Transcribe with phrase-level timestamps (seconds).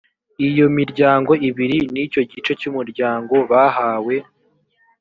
[0.47, 4.15] iyo miryango ibiri n’icyo gice cy’umuryango bahawe